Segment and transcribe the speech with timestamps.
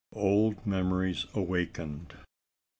[0.15, 2.15] OLD MEMORIES AWAKENED.